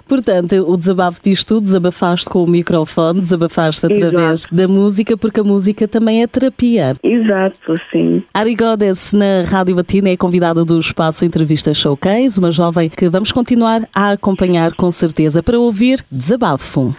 Portanto, 0.07 0.53
o 0.67 0.77
desabafo 0.77 1.19
diz 1.23 1.43
tudo, 1.43 1.61
desabafaste 1.61 2.29
com 2.29 2.43
o 2.43 2.47
microfone, 2.47 3.21
desabafaste 3.21 3.85
através 3.85 4.41
Exato. 4.41 4.55
da 4.55 4.67
música, 4.67 5.17
porque 5.17 5.39
a 5.39 5.43
música 5.43 5.87
também 5.87 6.23
é 6.23 6.27
terapia. 6.27 6.95
Exato, 7.03 7.75
sim. 7.91 8.23
Ari 8.33 8.55
Godes, 8.55 9.13
na 9.13 9.43
Rádio 9.47 9.75
Batina, 9.75 10.09
é 10.09 10.17
convidada 10.17 10.63
do 10.63 10.79
espaço 10.79 11.25
Entrevista 11.25 11.73
Showcase, 11.73 12.39
uma 12.39 12.51
jovem 12.51 12.89
que 12.89 13.09
vamos 13.09 13.31
continuar 13.31 13.87
a 13.93 14.11
acompanhar 14.11 14.73
com 14.73 14.91
certeza 14.91 15.41
para 15.43 15.59
ouvir 15.59 16.03
Desabafo. 16.11 16.95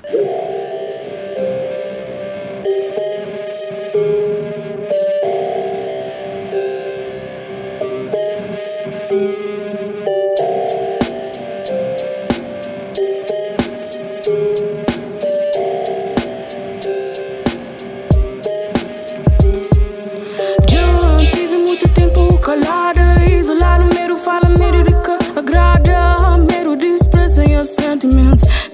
Os 28.10 28.69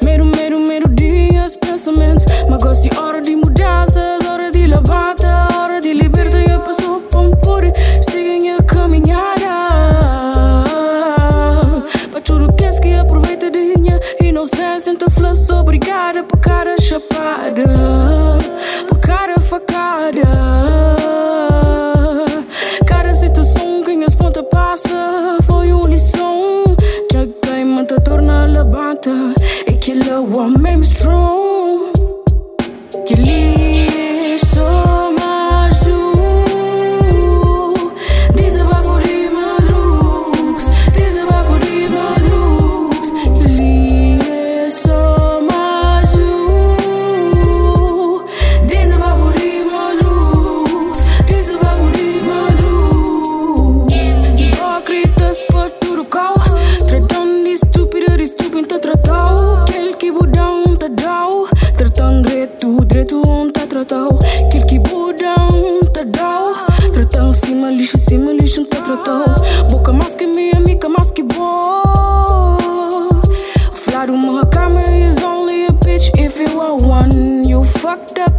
levanta. 29.06 29.34
E 29.66 29.72
que 29.72 29.94
lua 29.94 30.48
mesmo 30.48 30.84
strong. 30.84 31.35
Fucked 77.96 78.18
up, 78.18 78.35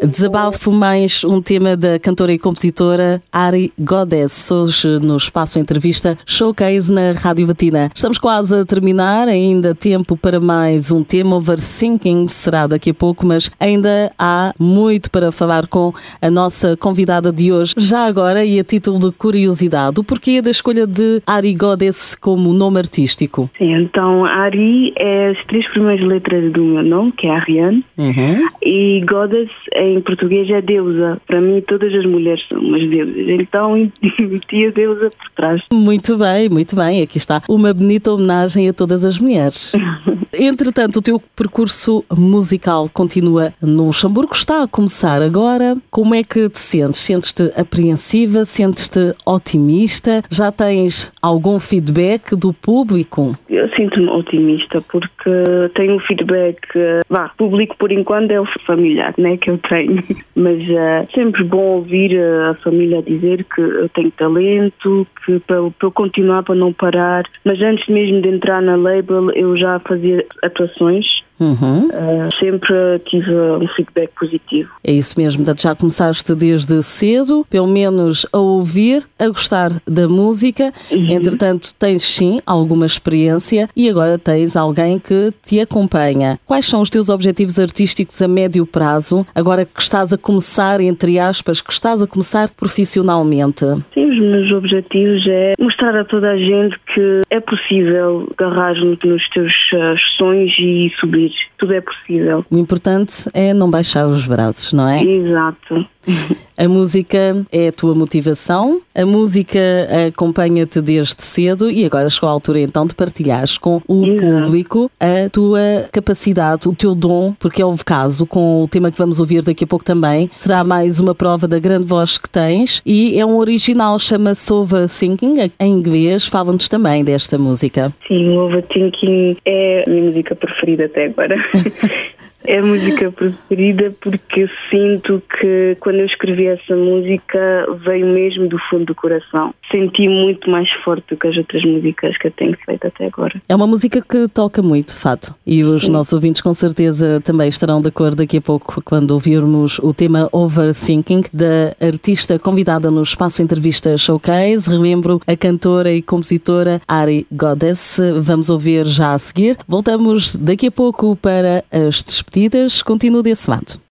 Desabafo 0.00 0.70
mais 0.70 1.24
um 1.24 1.42
tema 1.42 1.76
da 1.76 1.98
cantora 1.98 2.32
e 2.32 2.38
compositora 2.38 3.20
Ari 3.32 3.72
Goddess, 3.78 4.48
hoje 4.50 4.96
no 5.02 5.16
Espaço 5.16 5.58
Entrevista 5.58 6.16
Showcase 6.24 6.92
na 6.92 7.12
Rádio 7.12 7.48
Batina. 7.48 7.90
Estamos 7.92 8.16
quase 8.16 8.54
a 8.60 8.64
terminar, 8.64 9.26
ainda 9.26 9.74
tempo 9.74 10.16
para 10.16 10.38
mais 10.38 10.92
um 10.92 11.02
tema, 11.02 11.34
Overthinking 11.36 12.28
será 12.28 12.68
daqui 12.68 12.90
a 12.90 12.94
pouco, 12.94 13.26
mas 13.26 13.50
ainda 13.58 14.12
há 14.16 14.54
muito 14.58 15.10
para 15.10 15.32
falar 15.32 15.66
com 15.66 15.92
a 16.22 16.30
nossa 16.30 16.76
convidada 16.76 17.32
de 17.32 17.52
hoje. 17.52 17.74
Já 17.76 18.06
agora, 18.06 18.44
e 18.44 18.60
a 18.60 18.64
título 18.64 19.00
de 19.00 19.10
curiosidade, 19.10 19.98
o 19.98 20.04
porquê 20.04 20.40
da 20.40 20.50
escolha 20.50 20.86
de 20.86 21.20
Ari 21.26 21.52
Goddess 21.54 22.14
como 22.14 22.52
nome 22.54 22.78
artístico? 22.78 23.50
Sim, 23.58 23.74
então 23.74 24.24
Ari 24.24 24.92
é 24.96 25.30
as 25.30 25.44
três 25.46 25.68
primeiras 25.70 26.06
letras 26.06 26.52
do 26.52 26.64
meu 26.64 26.84
nome, 26.84 27.10
que 27.12 27.26
é 27.26 27.30
Ariane, 27.30 27.84
Uhum. 27.98 28.46
e 28.62 29.04
Goddess 29.08 29.50
em 29.94 30.00
português 30.00 30.48
é 30.50 30.60
deusa. 30.60 31.20
Para 31.26 31.40
mim, 31.40 31.60
todas 31.60 31.92
as 31.94 32.04
mulheres 32.04 32.42
são 32.48 32.60
umas 32.60 32.88
deusas. 32.88 33.16
Então, 33.16 33.72
meti 34.18 34.66
a 34.66 34.70
deusa 34.70 35.10
por 35.10 35.30
trás. 35.36 35.62
Muito 35.72 36.16
bem, 36.16 36.48
muito 36.48 36.76
bem. 36.76 37.02
Aqui 37.02 37.18
está 37.18 37.42
uma 37.48 37.72
bonita 37.72 38.12
homenagem 38.12 38.68
a 38.68 38.72
todas 38.72 39.04
as 39.04 39.18
mulheres. 39.18 39.72
Entretanto, 40.32 40.98
o 40.98 41.02
teu 41.02 41.20
percurso 41.34 42.04
musical 42.16 42.88
continua 42.92 43.52
no 43.60 43.86
Luxemburgo, 43.86 44.32
está 44.34 44.62
a 44.62 44.68
começar 44.68 45.20
agora. 45.22 45.74
Como 45.90 46.14
é 46.14 46.22
que 46.22 46.48
te 46.48 46.60
sentes? 46.60 47.00
Sentes-te 47.00 47.50
apreensiva? 47.58 48.44
Sentes-te 48.44 49.14
otimista? 49.26 50.22
Já 50.30 50.52
tens 50.52 51.12
algum 51.22 51.58
feedback 51.58 52.36
do 52.36 52.52
público? 52.52 53.36
Eu 53.48 53.68
sinto-me 53.70 54.08
otimista 54.10 54.80
porque 54.82 55.30
tenho 55.74 55.96
o 55.96 56.00
feedback, 56.00 56.58
eh, 56.76 57.00
vá, 57.08 57.30
público 57.36 57.76
por 57.76 57.90
enquanto 57.90 58.30
é 58.30 58.40
o 58.40 58.46
familiar, 58.66 59.14
né, 59.18 59.36
que 59.36 59.50
eu 59.50 59.58
tenho. 59.58 59.77
Mas 60.34 60.68
é 60.68 61.06
sempre 61.14 61.44
bom 61.44 61.76
ouvir 61.76 62.14
eh, 62.16 62.50
a 62.50 62.54
família 62.54 63.02
dizer 63.02 63.44
que 63.44 63.60
eu 63.60 63.88
tenho 63.88 64.10
talento, 64.12 65.06
que 65.24 65.38
para, 65.40 65.70
para 65.70 65.88
eu 65.88 65.92
continuar, 65.92 66.42
para 66.42 66.54
não 66.54 66.72
parar. 66.72 67.24
Mas 67.44 67.60
antes 67.60 67.86
mesmo 67.88 68.20
de 68.20 68.28
entrar 68.28 68.62
na 68.62 68.76
label, 68.76 69.30
eu 69.32 69.56
já 69.56 69.78
fazia 69.80 70.24
atuações. 70.42 71.06
Uhum. 71.40 71.88
eh, 71.92 72.28
sempre 72.40 72.98
tive 73.06 73.32
um 73.32 73.66
feedback 73.76 74.10
positivo. 74.18 74.70
É 74.82 74.92
isso 74.92 75.14
mesmo, 75.18 75.38
portanto, 75.44 75.62
já 75.62 75.74
começaste 75.74 76.34
desde 76.34 76.82
cedo, 76.82 77.46
pelo 77.48 77.68
menos 77.68 78.26
a 78.32 78.38
ouvir, 78.38 79.04
a 79.18 79.28
gostar 79.28 79.70
da 79.86 80.08
música. 80.08 80.72
Entretanto, 80.90 81.74
tens 81.78 82.02
sim 82.02 82.40
alguma 82.46 82.86
experiência 82.86 83.68
e 83.76 83.88
agora 83.88 84.18
tens 84.18 84.56
alguém 84.56 84.98
que 84.98 85.32
te 85.42 85.60
acompanha. 85.60 86.38
Quais 86.46 86.66
são 86.66 86.80
os 86.80 86.90
teus 86.90 87.08
objetivos 87.08 87.58
artísticos 87.58 88.20
a 88.20 88.28
médio 88.28 88.66
prazo, 88.66 89.26
agora 89.34 89.64
que 89.64 89.80
estás 89.80 90.12
a 90.12 90.18
começar, 90.18 90.80
entre 90.80 91.18
aspas, 91.18 91.60
que 91.60 91.72
estás 91.72 92.02
a 92.02 92.06
começar 92.06 92.48
profissionalmente? 92.50 93.64
Sim, 93.94 94.10
os 94.10 94.18
meus 94.18 94.52
objetivos 94.52 95.24
é 95.28 95.54
mostrar 95.58 95.96
a 95.96 96.04
toda 96.04 96.30
a 96.30 96.36
gente 96.36 96.76
que 96.94 97.20
é 97.30 97.40
possível 97.40 98.28
agarrar 98.36 98.74
nos 98.74 99.28
teus 99.30 99.52
eh, 99.74 99.94
sonhos 100.16 100.52
e 100.58 100.92
subir. 101.00 101.27
Tudo 101.58 101.74
é 101.74 101.80
possível. 101.80 102.44
O 102.50 102.58
importante 102.58 103.28
é 103.34 103.52
não 103.52 103.70
baixar 103.70 104.06
os 104.06 104.26
braços, 104.26 104.72
não 104.72 104.88
é? 104.88 105.02
Exato. 105.02 105.86
A 106.58 106.68
música 106.68 107.46
é 107.52 107.68
a 107.68 107.72
tua 107.72 107.94
motivação, 107.94 108.80
a 108.92 109.06
música 109.06 109.60
acompanha-te 110.08 110.80
desde 110.80 111.22
cedo 111.22 111.70
e 111.70 111.84
agora 111.84 112.10
chegou 112.10 112.28
a 112.28 112.32
altura 112.32 112.58
então 112.58 112.84
de 112.84 112.96
partilhares 112.96 113.56
com 113.56 113.76
o 113.86 114.16
público 114.16 114.90
a 114.98 115.30
tua 115.30 115.60
capacidade, 115.92 116.68
o 116.68 116.74
teu 116.74 116.96
dom, 116.96 117.32
porque 117.38 117.62
é 117.62 117.64
o 117.64 117.76
caso 117.76 118.26
com 118.26 118.64
o 118.64 118.66
tema 118.66 118.90
que 118.90 118.98
vamos 118.98 119.20
ouvir 119.20 119.44
daqui 119.44 119.62
a 119.62 119.66
pouco 119.68 119.84
também. 119.84 120.28
Será 120.34 120.64
mais 120.64 120.98
uma 120.98 121.14
prova 121.14 121.46
da 121.46 121.60
grande 121.60 121.86
voz 121.86 122.18
que 122.18 122.28
tens 122.28 122.82
e 122.84 123.20
é 123.20 123.24
um 123.24 123.36
original, 123.36 123.96
chama-se 124.00 124.52
Overthinking, 124.52 125.52
em 125.60 125.72
inglês. 125.72 126.26
Fala-nos 126.26 126.66
também 126.66 127.04
desta 127.04 127.38
música. 127.38 127.94
Sim, 128.08 128.30
o 128.30 128.46
Overthinking 128.46 129.36
é 129.44 129.84
a 129.86 129.90
minha 129.90 130.02
música 130.06 130.34
preferida 130.34 130.86
até 130.86 131.04
agora. 131.04 131.36
É 132.48 132.60
a 132.60 132.62
música 132.62 133.12
preferida 133.12 133.92
porque 134.00 134.48
sinto 134.70 135.22
que 135.38 135.76
quando 135.80 135.96
eu 135.96 136.06
escrevi 136.06 136.46
essa 136.46 136.74
música 136.74 137.66
veio 137.84 138.06
mesmo 138.06 138.48
do 138.48 138.56
fundo 138.70 138.86
do 138.86 138.94
coração. 138.94 139.54
Senti 139.70 140.08
muito 140.08 140.48
mais 140.48 140.66
forte 140.82 141.04
do 141.10 141.18
que 141.18 141.28
as 141.28 141.36
outras 141.36 141.62
músicas 141.62 142.16
que 142.16 142.28
eu 142.28 142.30
tenho 142.30 142.56
feito 142.64 142.86
até 142.86 143.04
agora. 143.04 143.34
É 143.46 143.54
uma 143.54 143.66
música 143.66 144.00
que 144.00 144.26
toca 144.28 144.62
muito, 144.62 144.94
de 144.94 144.98
fato. 144.98 145.34
E 145.46 145.62
os 145.62 145.90
nossos 145.90 146.14
ouvintes 146.14 146.40
com 146.40 146.54
certeza 146.54 147.20
também 147.22 147.50
estarão 147.50 147.82
de 147.82 147.88
acordo 147.88 148.16
daqui 148.16 148.38
a 148.38 148.40
pouco 148.40 148.80
quando 148.82 149.10
ouvirmos 149.10 149.78
o 149.80 149.92
tema 149.92 150.26
Overthinking 150.32 151.24
da 151.30 151.76
artista 151.86 152.38
convidada 152.38 152.90
no 152.90 153.02
Espaço 153.02 153.42
Entrevista 153.42 153.94
Showcase. 153.98 154.70
Relembro 154.70 155.20
a 155.26 155.36
cantora 155.36 155.92
e 155.92 156.00
compositora 156.00 156.80
Ari 156.88 157.26
Goddess. 157.30 158.00
Vamos 158.22 158.48
ouvir 158.48 158.86
já 158.86 159.12
a 159.12 159.18
seguir. 159.18 159.58
Voltamos 159.68 160.34
daqui 160.34 160.68
a 160.68 160.72
pouco 160.72 161.14
para 161.14 161.62
as 161.70 162.02
despedidas. 162.02 162.37
Continuo 162.84 163.22
desse 163.22 163.50
lado. 163.50 163.87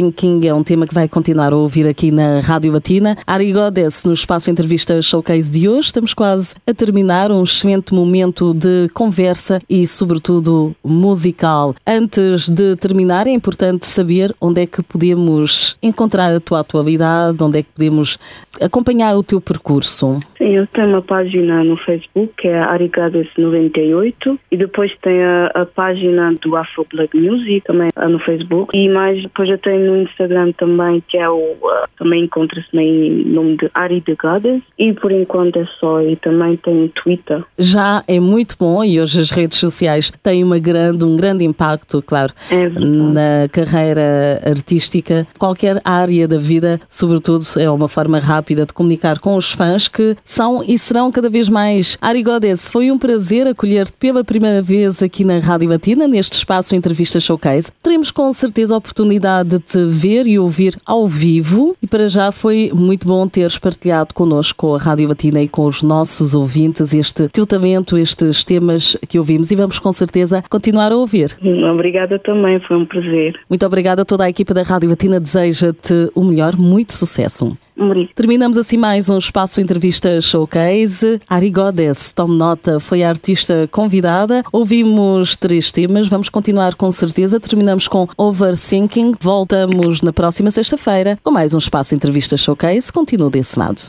Overthinking 0.00 0.46
é 0.46 0.54
um 0.54 0.64
tema 0.64 0.86
que 0.86 0.94
vai 0.94 1.06
continuar 1.06 1.52
a 1.52 1.56
ouvir 1.56 1.86
aqui 1.86 2.10
na 2.10 2.40
Rádio 2.40 2.72
Latina. 2.72 3.16
Ari 3.26 3.52
Godes, 3.52 4.04
no 4.04 4.14
espaço 4.14 4.50
entrevista 4.50 5.00
showcase 5.02 5.50
de 5.50 5.68
hoje. 5.68 5.88
Estamos 5.88 6.14
quase 6.14 6.54
a 6.66 6.72
terminar 6.72 7.30
um 7.30 7.44
excelente 7.44 7.92
momento 7.92 8.54
de 8.54 8.88
conversa 8.94 9.60
e, 9.68 9.86
sobretudo, 9.86 10.74
musical. 10.82 11.74
Antes 11.86 12.48
de 12.48 12.76
terminar, 12.76 13.26
é 13.26 13.30
importante 13.30 13.84
saber 13.86 14.34
onde 14.40 14.62
é 14.62 14.66
que 14.66 14.82
podemos 14.82 15.76
encontrar 15.82 16.34
a 16.34 16.40
tua 16.40 16.60
atualidade, 16.60 17.42
onde 17.42 17.58
é 17.58 17.62
que 17.62 17.68
podemos 17.74 18.18
acompanhar 18.60 19.14
o 19.16 19.22
teu 19.22 19.40
percurso. 19.40 20.20
Sim, 20.38 20.56
eu 20.56 20.66
tenho 20.66 20.88
uma 20.88 21.02
página 21.02 21.62
no 21.62 21.76
Facebook 21.76 22.32
que 22.38 22.48
é 22.48 22.60
Arigadas98 22.60 24.38
e 24.50 24.56
depois 24.56 24.92
tem 25.02 25.22
a, 25.22 25.46
a 25.54 25.66
página 25.66 26.32
do 26.40 26.56
Afro 26.56 26.86
Black 26.92 27.16
Music 27.16 27.62
também 27.62 27.90
lá 27.94 28.08
no 28.08 28.18
Facebook 28.18 28.76
e 28.76 28.88
mais 28.88 29.22
depois 29.22 29.48
eu 29.48 29.58
tenho 29.58 29.89
no 29.90 30.02
Instagram 30.02 30.52
também 30.52 31.02
que 31.08 31.18
é 31.18 31.28
o 31.28 31.36
uh, 31.36 31.88
também 31.98 32.24
encontra-se 32.24 32.76
em 32.76 33.24
nome 33.24 33.56
de 33.56 33.70
Ari 33.74 34.00
de 34.00 34.14
Goddess 34.14 34.62
e 34.78 34.92
por 34.92 35.12
enquanto 35.12 35.58
é 35.58 35.66
só 35.78 36.00
e 36.00 36.16
também 36.16 36.56
tenho 36.56 36.88
Twitter. 36.88 37.44
Já 37.58 38.02
é 38.08 38.18
muito 38.18 38.56
bom 38.58 38.82
e 38.82 39.00
hoje 39.00 39.20
as 39.20 39.30
redes 39.30 39.58
sociais 39.58 40.10
têm 40.22 40.42
uma 40.42 40.58
grande, 40.58 41.04
um 41.04 41.16
grande 41.16 41.44
impacto, 41.44 42.02
claro, 42.02 42.32
É 42.50 42.68
na 42.68 43.48
carreira 43.50 44.40
artística. 44.46 45.26
Qualquer 45.38 45.80
área 45.84 46.26
da 46.26 46.38
vida, 46.38 46.80
sobretudo, 46.88 47.44
é 47.58 47.70
uma 47.70 47.88
forma 47.88 48.18
rápida 48.18 48.64
de 48.66 48.72
comunicar 48.72 49.18
com 49.18 49.36
os 49.36 49.52
fãs 49.52 49.88
que 49.88 50.16
são 50.24 50.62
e 50.66 50.78
serão 50.78 51.10
cada 51.10 51.28
vez 51.28 51.48
mais. 51.48 51.96
Ari 52.00 52.22
Godes, 52.22 52.70
foi 52.70 52.90
um 52.90 52.98
prazer 52.98 53.46
acolher-te 53.46 53.92
pela 53.92 54.24
primeira 54.24 54.62
vez 54.62 55.02
aqui 55.02 55.24
na 55.24 55.38
Rádio 55.38 55.68
Latina, 55.68 56.06
neste 56.06 56.34
espaço 56.34 56.74
Entrevista 56.74 57.18
Showcase. 57.20 57.70
Teremos 57.82 58.10
com 58.10 58.32
certeza 58.32 58.74
a 58.74 58.78
oportunidade 58.78 59.58
de 59.58 59.58
te 59.70 59.86
ver 59.86 60.26
e 60.26 60.36
ouvir 60.36 60.74
ao 60.84 61.06
vivo 61.06 61.76
e 61.80 61.86
para 61.86 62.08
já 62.08 62.32
foi 62.32 62.72
muito 62.74 63.06
bom 63.06 63.28
teres 63.28 63.56
partilhado 63.56 64.12
connosco 64.12 64.74
a 64.74 64.78
Rádio 64.78 65.08
Latina 65.08 65.40
e 65.40 65.46
com 65.46 65.64
os 65.64 65.84
nossos 65.84 66.34
ouvintes 66.34 66.92
este 66.92 67.28
teu 67.28 67.46
talento, 67.46 67.96
estes 67.96 68.42
temas 68.42 68.96
que 69.08 69.16
ouvimos 69.16 69.52
e 69.52 69.54
vamos 69.54 69.78
com 69.78 69.92
certeza 69.92 70.42
continuar 70.50 70.90
a 70.90 70.96
ouvir. 70.96 71.38
Obrigada 71.72 72.18
também, 72.18 72.58
foi 72.66 72.78
um 72.78 72.84
prazer. 72.84 73.38
Muito 73.48 73.64
obrigada 73.64 74.02
a 74.02 74.04
toda 74.04 74.24
a 74.24 74.28
equipa 74.28 74.52
da 74.52 74.64
Rádio 74.64 74.90
Latina, 74.90 75.20
deseja-te 75.20 76.10
o 76.16 76.24
melhor, 76.24 76.56
muito 76.56 76.92
sucesso. 76.92 77.56
Obrigada. 77.76 78.14
Terminamos 78.14 78.58
assim 78.58 78.76
mais 78.76 79.08
um 79.08 79.18
espaço 79.18 79.60
entrevista 79.60 80.20
showcase. 80.20 81.20
Ari 81.28 81.50
Godes, 81.50 82.12
tome 82.12 82.36
nota, 82.36 82.78
foi 82.80 83.02
a 83.02 83.08
artista 83.08 83.68
convidada. 83.70 84.42
Ouvimos 84.52 85.36
três 85.36 85.70
temas, 85.72 86.08
vamos 86.08 86.28
continuar 86.28 86.74
com 86.74 86.90
certeza. 86.90 87.40
Terminamos 87.40 87.88
com 87.88 88.08
Overthinking. 88.16 89.14
Voltamos 89.20 90.02
na 90.02 90.12
próxima 90.12 90.50
sexta-feira 90.50 91.18
com 91.22 91.30
mais 91.30 91.54
um 91.54 91.58
espaço 91.58 91.94
entrevista 91.94 92.36
showcase. 92.36 92.92
Continua 92.92 93.30
desse 93.30 93.58
lado. 93.58 93.80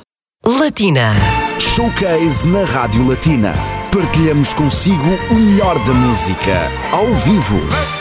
Latina. 0.45 1.13
Showcase 1.59 2.47
na 2.47 2.63
Rádio 2.65 3.07
Latina. 3.07 3.53
Partilhamos 3.91 4.53
consigo 4.53 5.09
o 5.29 5.35
melhor 5.35 5.77
da 5.85 5.93
música, 5.93 6.71
ao 6.91 7.13
vivo. 7.13 8.00